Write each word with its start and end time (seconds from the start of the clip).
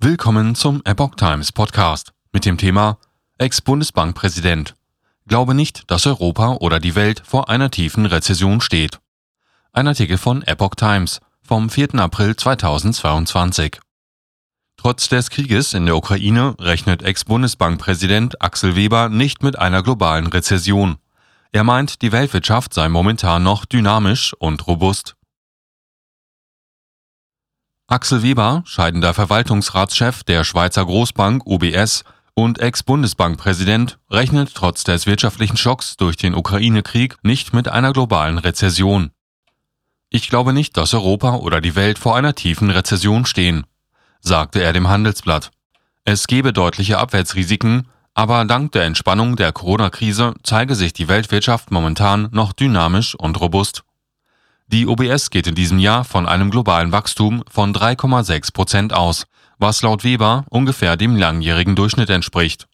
Willkommen 0.00 0.54
zum 0.54 0.80
Epoch 0.84 1.16
Times 1.16 1.50
Podcast 1.50 2.12
mit 2.32 2.44
dem 2.44 2.56
Thema 2.56 2.98
Ex-Bundesbankpräsident. 3.38 4.76
Glaube 5.26 5.54
nicht, 5.54 5.90
dass 5.90 6.06
Europa 6.06 6.58
oder 6.60 6.78
die 6.78 6.94
Welt 6.94 7.20
vor 7.26 7.48
einer 7.48 7.68
tiefen 7.72 8.06
Rezession 8.06 8.60
steht. 8.60 9.00
Ein 9.72 9.88
Artikel 9.88 10.16
von 10.16 10.42
Epoch 10.42 10.76
Times 10.76 11.18
vom 11.42 11.68
4. 11.68 11.96
April 11.96 12.36
2022. 12.36 13.80
Trotz 14.76 15.08
des 15.08 15.30
Krieges 15.30 15.74
in 15.74 15.86
der 15.86 15.96
Ukraine 15.96 16.54
rechnet 16.60 17.02
Ex-Bundesbankpräsident 17.02 18.40
Axel 18.40 18.76
Weber 18.76 19.08
nicht 19.08 19.42
mit 19.42 19.58
einer 19.58 19.82
globalen 19.82 20.28
Rezession. 20.28 20.98
Er 21.50 21.64
meint, 21.64 22.02
die 22.02 22.12
Weltwirtschaft 22.12 22.72
sei 22.72 22.88
momentan 22.88 23.42
noch 23.42 23.64
dynamisch 23.64 24.32
und 24.38 24.64
robust. 24.68 25.17
Axel 27.90 28.22
Weber, 28.22 28.62
scheidender 28.66 29.14
Verwaltungsratschef 29.14 30.22
der 30.22 30.44
Schweizer 30.44 30.84
Großbank 30.84 31.46
UBS 31.46 32.04
und 32.34 32.58
Ex-Bundesbankpräsident, 32.58 33.98
rechnet 34.10 34.54
trotz 34.54 34.84
des 34.84 35.06
wirtschaftlichen 35.06 35.56
Schocks 35.56 35.96
durch 35.96 36.18
den 36.18 36.34
Ukraine-Krieg 36.34 37.16
nicht 37.22 37.54
mit 37.54 37.66
einer 37.68 37.94
globalen 37.94 38.36
Rezession. 38.36 39.10
Ich 40.10 40.28
glaube 40.28 40.52
nicht, 40.52 40.76
dass 40.76 40.92
Europa 40.92 41.36
oder 41.36 41.62
die 41.62 41.76
Welt 41.76 41.98
vor 41.98 42.14
einer 42.14 42.34
tiefen 42.34 42.68
Rezession 42.68 43.24
stehen, 43.24 43.64
sagte 44.20 44.60
er 44.60 44.74
dem 44.74 44.88
Handelsblatt. 44.88 45.50
Es 46.04 46.26
gebe 46.26 46.52
deutliche 46.52 46.98
Abwärtsrisiken, 46.98 47.88
aber 48.12 48.44
dank 48.44 48.72
der 48.72 48.84
Entspannung 48.84 49.34
der 49.36 49.52
Corona-Krise 49.52 50.34
zeige 50.42 50.74
sich 50.74 50.92
die 50.92 51.08
Weltwirtschaft 51.08 51.70
momentan 51.70 52.28
noch 52.32 52.52
dynamisch 52.52 53.14
und 53.14 53.40
robust. 53.40 53.82
Die 54.70 54.86
OBS 54.86 55.30
geht 55.30 55.46
in 55.46 55.54
diesem 55.54 55.78
Jahr 55.78 56.04
von 56.04 56.28
einem 56.28 56.50
globalen 56.50 56.92
Wachstum 56.92 57.42
von 57.50 57.72
3,6 57.72 58.52
Prozent 58.52 58.92
aus, 58.92 59.24
was 59.58 59.80
laut 59.80 60.04
Weber 60.04 60.44
ungefähr 60.50 60.98
dem 60.98 61.16
langjährigen 61.16 61.74
Durchschnitt 61.74 62.10
entspricht. 62.10 62.68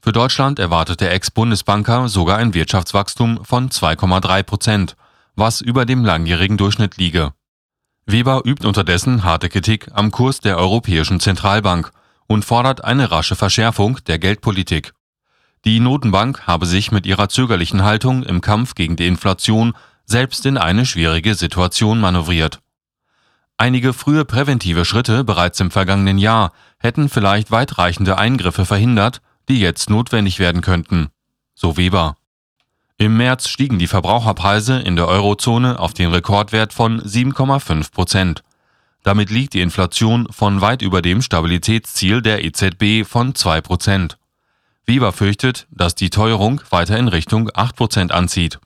Für 0.00 0.12
Deutschland 0.12 0.60
erwartet 0.60 1.00
der 1.00 1.12
Ex-Bundesbanker 1.12 2.08
sogar 2.08 2.38
ein 2.38 2.54
Wirtschaftswachstum 2.54 3.44
von 3.44 3.70
2,3 3.70 4.42
Prozent, 4.44 4.96
was 5.34 5.60
über 5.60 5.84
dem 5.84 6.04
langjährigen 6.04 6.58
Durchschnitt 6.58 6.96
liege. 6.96 7.32
Weber 8.06 8.42
übt 8.44 8.64
unterdessen 8.64 9.24
harte 9.24 9.48
Kritik 9.48 9.88
am 9.94 10.12
Kurs 10.12 10.38
der 10.38 10.58
Europäischen 10.58 11.18
Zentralbank 11.18 11.90
und 12.28 12.44
fordert 12.44 12.84
eine 12.84 13.10
rasche 13.10 13.34
Verschärfung 13.34 13.98
der 14.06 14.20
Geldpolitik. 14.20 14.92
Die 15.64 15.80
Notenbank 15.80 16.46
habe 16.46 16.66
sich 16.66 16.92
mit 16.92 17.04
ihrer 17.04 17.28
zögerlichen 17.28 17.82
Haltung 17.82 18.22
im 18.22 18.40
Kampf 18.40 18.74
gegen 18.74 18.94
die 18.94 19.06
Inflation 19.06 19.74
selbst 20.04 20.44
in 20.46 20.58
eine 20.58 20.86
schwierige 20.86 21.34
Situation 21.34 22.00
manövriert. 22.00 22.60
Einige 23.58 23.92
frühe 23.92 24.24
präventive 24.24 24.84
Schritte 24.84 25.24
bereits 25.24 25.60
im 25.60 25.70
vergangenen 25.70 26.18
Jahr 26.18 26.52
hätten 26.78 27.08
vielleicht 27.08 27.50
weitreichende 27.50 28.18
Eingriffe 28.18 28.64
verhindert, 28.64 29.20
die 29.48 29.60
jetzt 29.60 29.88
notwendig 29.90 30.38
werden 30.38 30.62
könnten, 30.62 31.10
so 31.54 31.76
Weber. 31.76 32.16
Im 32.98 33.16
März 33.16 33.48
stiegen 33.48 33.78
die 33.78 33.86
Verbraucherpreise 33.86 34.78
in 34.78 34.96
der 34.96 35.08
Eurozone 35.08 35.78
auf 35.78 35.94
den 35.94 36.10
Rekordwert 36.10 36.72
von 36.72 37.00
7,5 37.00 37.92
Prozent. 37.92 38.42
Damit 39.02 39.30
liegt 39.30 39.54
die 39.54 39.60
Inflation 39.60 40.28
von 40.30 40.60
weit 40.60 40.82
über 40.82 41.02
dem 41.02 41.22
Stabilitätsziel 41.22 42.22
der 42.22 42.44
EZB 42.44 43.04
von 43.08 43.34
2 43.34 43.60
Prozent. 43.60 44.18
Weber 44.86 45.12
fürchtet, 45.12 45.66
dass 45.70 45.94
die 45.94 46.10
Teuerung 46.10 46.60
weiter 46.70 46.96
in 46.96 47.08
Richtung 47.08 47.50
8 47.54 47.74
Prozent 47.76 48.12
anzieht. 48.12 48.60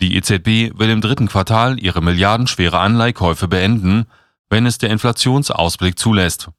Die 0.00 0.14
EZB 0.14 0.78
will 0.78 0.90
im 0.90 1.00
dritten 1.00 1.26
Quartal 1.26 1.80
ihre 1.80 2.00
milliardenschwere 2.00 2.78
Anleihkäufe 2.78 3.48
beenden, 3.48 4.06
wenn 4.48 4.64
es 4.64 4.78
der 4.78 4.90
Inflationsausblick 4.90 5.98
zulässt. 5.98 6.50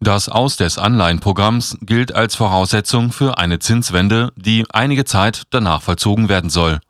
Das 0.00 0.28
Aus 0.28 0.58
des 0.58 0.76
Anleihenprogramms 0.76 1.78
gilt 1.80 2.14
als 2.14 2.34
Voraussetzung 2.34 3.10
für 3.10 3.38
eine 3.38 3.60
Zinswende, 3.60 4.30
die 4.36 4.66
einige 4.70 5.06
Zeit 5.06 5.44
danach 5.48 5.80
vollzogen 5.80 6.28
werden 6.28 6.50
soll. 6.50 6.80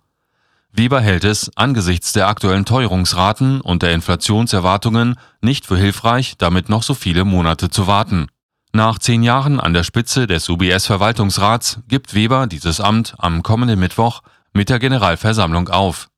Weber 0.73 1.00
hält 1.00 1.23
es 1.23 1.57
angesichts 1.57 2.13
der 2.13 2.27
aktuellen 2.27 2.64
Teuerungsraten 2.64 3.61
und 3.61 3.84
der 3.84 3.92
Inflationserwartungen 3.92 5.14
nicht 5.40 5.67
für 5.67 5.77
hilfreich, 5.77 6.34
damit 6.36 6.69
noch 6.69 6.83
so 6.83 6.95
viele 6.95 7.24
Monate 7.24 7.70
zu 7.70 7.86
warten. 7.86 8.27
Nach 8.73 8.98
zehn 8.98 9.23
Jahren 9.23 9.61
an 9.61 9.73
der 9.73 9.84
Spitze 9.84 10.27
des 10.27 10.48
UBS-Verwaltungsrats 10.48 11.79
gibt 11.86 12.14
Weber 12.14 12.48
dieses 12.48 12.80
Amt 12.80 13.14
am 13.19 13.45
kommenden 13.45 13.79
Mittwoch 13.79 14.23
mit 14.52 14.68
der 14.68 14.79
Generalversammlung 14.79 15.68
auf. 15.68 16.08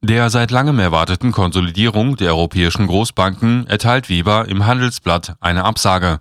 Der 0.00 0.28
seit 0.28 0.50
langem 0.50 0.78
erwarteten 0.78 1.32
Konsolidierung 1.32 2.16
der 2.16 2.34
europäischen 2.34 2.86
Großbanken 2.86 3.66
erteilt 3.66 4.08
Weber 4.08 4.48
im 4.48 4.66
Handelsblatt 4.66 5.36
eine 5.40 5.64
Absage. 5.64 6.20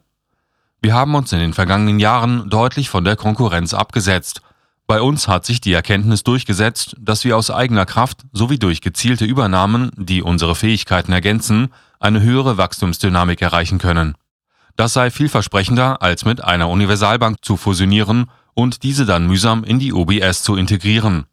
Wir 0.82 0.94
haben 0.94 1.16
uns 1.16 1.32
in 1.32 1.40
den 1.40 1.54
vergangenen 1.54 2.00
Jahren 2.00 2.50
deutlich 2.50 2.90
von 2.90 3.04
der 3.04 3.16
Konkurrenz 3.16 3.74
abgesetzt. 3.74 4.42
Bei 4.88 5.02
uns 5.02 5.28
hat 5.28 5.46
sich 5.46 5.62
die 5.62 5.74
Erkenntnis 5.74 6.24
durchgesetzt, 6.24 6.96
dass 7.00 7.24
wir 7.24 7.38
aus 7.38 7.52
eigener 7.52 7.86
Kraft 7.86 8.24
sowie 8.34 8.60
durch 8.60 8.82
gezielte 8.82 9.26
Übernahmen, 9.26 9.92
die 9.98 10.22
unsere 10.22 10.56
Fähigkeiten 10.56 11.14
ergänzen, 11.14 11.70
eine 12.00 12.22
höhere 12.22 12.58
Wachstumsdynamik 12.58 13.42
erreichen 13.42 13.80
können. 13.80 14.16
Das 14.76 14.94
sei 14.94 15.12
vielversprechender, 15.12 16.02
als 16.02 16.26
mit 16.26 16.44
einer 16.44 16.70
Universalbank 16.70 17.38
zu 17.42 17.58
fusionieren 17.58 18.30
und 18.54 18.84
diese 18.84 19.06
dann 19.06 19.28
mühsam 19.28 19.64
in 19.64 19.80
die 19.80 19.94
OBS 19.94 20.44
zu 20.44 20.56
integrieren. 20.56 21.26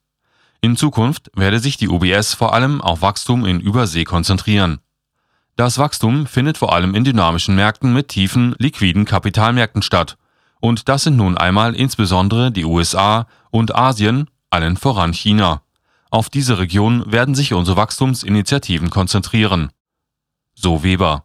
In 0.63 0.77
Zukunft 0.77 1.31
werde 1.35 1.59
sich 1.59 1.79
die 1.79 1.89
UBS 1.89 2.35
vor 2.35 2.53
allem 2.53 2.83
auf 2.83 3.01
Wachstum 3.01 3.47
in 3.47 3.61
Übersee 3.61 4.05
konzentrieren. 4.05 4.81
Das 5.57 5.79
Wachstum 5.79 6.27
findet 6.27 6.59
vor 6.59 6.75
allem 6.75 6.95
in 6.95 7.05
dynamischen 7.05 7.55
Märkten 7.55 7.93
mit 7.93 8.09
tiefen, 8.09 8.55
liquiden 8.59 9.07
Kapitalmärkten 9.07 9.83
statt. 9.83 10.19
Und 10.61 10.89
das 10.89 11.05
sind 11.05 11.17
nun 11.17 11.39
einmal 11.39 11.75
insbesondere 11.75 12.53
die 12.53 12.67
USA 12.67 13.27
und 13.51 13.75
Asien, 13.75 14.29
allen 14.51 14.77
voran 14.77 15.15
China. 15.15 15.63
Auf 16.11 16.29
diese 16.29 16.59
Region 16.59 17.11
werden 17.11 17.35
sich 17.35 17.55
unsere 17.55 17.77
Wachstumsinitiativen 17.79 18.91
konzentrieren. 18.91 19.71
So 20.55 20.83
Weber. 20.83 21.25